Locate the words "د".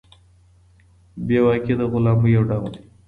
1.79-1.81